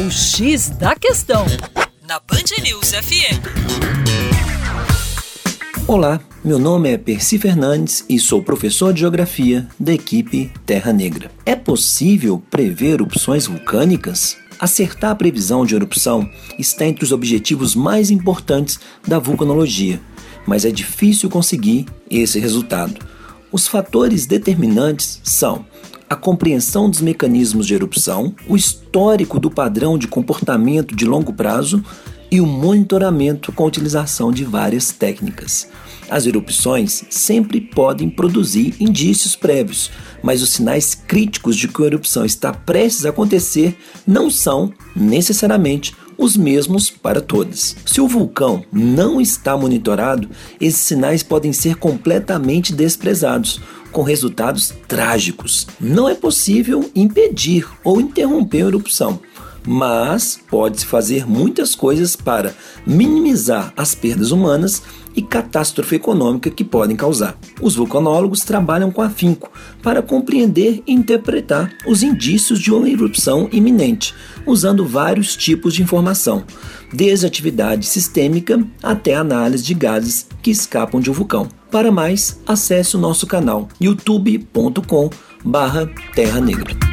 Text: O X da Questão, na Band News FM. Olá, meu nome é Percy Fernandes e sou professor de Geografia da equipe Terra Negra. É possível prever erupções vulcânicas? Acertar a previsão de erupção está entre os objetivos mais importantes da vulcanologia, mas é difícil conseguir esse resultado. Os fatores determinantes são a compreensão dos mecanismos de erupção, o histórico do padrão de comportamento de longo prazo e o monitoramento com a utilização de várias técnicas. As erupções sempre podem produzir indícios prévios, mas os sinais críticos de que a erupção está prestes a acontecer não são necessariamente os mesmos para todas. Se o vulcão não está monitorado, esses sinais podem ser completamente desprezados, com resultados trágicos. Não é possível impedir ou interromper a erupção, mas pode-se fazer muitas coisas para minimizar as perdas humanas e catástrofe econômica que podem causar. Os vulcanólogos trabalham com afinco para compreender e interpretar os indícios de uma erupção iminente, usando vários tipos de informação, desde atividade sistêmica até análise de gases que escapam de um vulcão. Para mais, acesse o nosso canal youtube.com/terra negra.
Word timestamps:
O 0.00 0.10
X 0.10 0.70
da 0.70 0.96
Questão, 0.96 1.44
na 2.08 2.18
Band 2.20 2.62
News 2.62 2.92
FM. 2.92 3.36
Olá, 5.86 6.18
meu 6.42 6.58
nome 6.58 6.88
é 6.90 6.96
Percy 6.96 7.36
Fernandes 7.38 8.02
e 8.08 8.18
sou 8.18 8.42
professor 8.42 8.94
de 8.94 9.00
Geografia 9.00 9.68
da 9.78 9.92
equipe 9.92 10.50
Terra 10.64 10.90
Negra. 10.90 11.30
É 11.44 11.54
possível 11.54 12.42
prever 12.50 12.92
erupções 12.92 13.46
vulcânicas? 13.46 14.38
Acertar 14.58 15.10
a 15.10 15.14
previsão 15.14 15.66
de 15.66 15.74
erupção 15.74 16.26
está 16.58 16.86
entre 16.86 17.04
os 17.04 17.12
objetivos 17.12 17.74
mais 17.74 18.10
importantes 18.10 18.80
da 19.06 19.18
vulcanologia, 19.18 20.00
mas 20.46 20.64
é 20.64 20.70
difícil 20.70 21.28
conseguir 21.28 21.84
esse 22.10 22.40
resultado. 22.40 23.06
Os 23.52 23.68
fatores 23.68 24.24
determinantes 24.24 25.20
são 25.22 25.66
a 26.10 26.16
compreensão 26.16 26.90
dos 26.90 27.00
mecanismos 27.00 27.68
de 27.68 27.74
erupção, 27.74 28.34
o 28.48 28.56
histórico 28.56 29.38
do 29.38 29.48
padrão 29.48 29.96
de 29.96 30.08
comportamento 30.08 30.96
de 30.96 31.04
longo 31.04 31.32
prazo 31.32 31.84
e 32.30 32.40
o 32.40 32.46
monitoramento 32.46 33.52
com 33.52 33.64
a 33.64 33.66
utilização 33.66 34.30
de 34.30 34.44
várias 34.44 34.92
técnicas. 34.92 35.68
As 36.08 36.26
erupções 36.26 37.04
sempre 37.08 37.60
podem 37.60 38.10
produzir 38.10 38.74
indícios 38.80 39.36
prévios, 39.36 39.90
mas 40.22 40.42
os 40.42 40.50
sinais 40.50 40.94
críticos 40.94 41.56
de 41.56 41.68
que 41.68 41.82
a 41.82 41.86
erupção 41.86 42.24
está 42.24 42.52
prestes 42.52 43.06
a 43.06 43.10
acontecer 43.10 43.76
não 44.06 44.28
são 44.28 44.72
necessariamente 44.94 45.94
os 46.18 46.36
mesmos 46.36 46.90
para 46.90 47.20
todas. 47.20 47.74
Se 47.86 48.00
o 48.00 48.06
vulcão 48.06 48.62
não 48.70 49.20
está 49.20 49.56
monitorado, 49.56 50.28
esses 50.60 50.80
sinais 50.80 51.22
podem 51.22 51.52
ser 51.52 51.76
completamente 51.76 52.74
desprezados, 52.74 53.60
com 53.90 54.02
resultados 54.02 54.74
trágicos. 54.86 55.66
Não 55.80 56.08
é 56.08 56.14
possível 56.14 56.90
impedir 56.94 57.66
ou 57.82 58.00
interromper 58.00 58.64
a 58.64 58.68
erupção, 58.68 59.18
mas 59.66 60.40
pode-se 60.48 60.86
fazer 60.86 61.26
muitas 61.26 61.74
coisas 61.74 62.16
para 62.16 62.54
minimizar 62.86 63.72
as 63.76 63.94
perdas 63.94 64.30
humanas 64.30 64.82
e 65.14 65.20
catástrofe 65.22 65.94
econômica 65.96 66.50
que 66.50 66.64
podem 66.64 66.96
causar. 66.96 67.38
Os 67.60 67.76
vulcanólogos 67.76 68.40
trabalham 68.42 68.90
com 68.90 69.02
afinco 69.02 69.52
para 69.82 70.00
compreender 70.02 70.82
e 70.86 70.92
interpretar 70.92 71.70
os 71.86 72.02
indícios 72.02 72.58
de 72.60 72.72
uma 72.72 72.88
erupção 72.88 73.46
iminente, 73.52 74.14
usando 74.46 74.86
vários 74.86 75.36
tipos 75.36 75.74
de 75.74 75.82
informação, 75.82 76.44
desde 76.92 77.26
atividade 77.26 77.86
sistêmica 77.86 78.64
até 78.82 79.14
análise 79.14 79.62
de 79.64 79.74
gases 79.74 80.26
que 80.42 80.50
escapam 80.50 81.00
de 81.00 81.10
um 81.10 81.14
vulcão. 81.14 81.48
Para 81.70 81.92
mais, 81.92 82.40
acesse 82.46 82.96
o 82.96 83.00
nosso 83.00 83.26
canal 83.26 83.68
youtube.com/terra 83.80 86.40
negra. 86.40 86.89